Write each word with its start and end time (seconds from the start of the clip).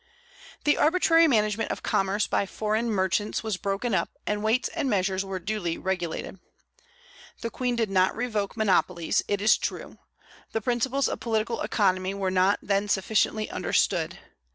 The 0.63 0.77
arbitrary 0.77 1.27
management 1.27 1.69
of 1.69 1.83
commerce 1.83 2.25
by 2.25 2.47
foreign 2.47 2.89
merchants 2.89 3.43
was 3.43 3.55
broken 3.57 3.93
up, 3.93 4.09
and 4.25 4.41
weights 4.43 4.67
and 4.69 4.89
measures 4.89 5.23
were 5.23 5.37
duly 5.37 5.77
regulated. 5.77 6.39
The 7.41 7.51
Queen 7.51 7.75
did 7.75 7.91
not 7.91 8.15
revoke 8.15 8.57
monopolies, 8.57 9.21
it 9.27 9.41
is 9.41 9.59
true; 9.59 9.99
the 10.53 10.61
principles 10.61 11.07
of 11.07 11.19
political 11.19 11.61
economy 11.61 12.15
were 12.15 12.31
not 12.31 12.57
then 12.63 12.87
sufficiently 12.89 13.47
understood. 13.51 14.17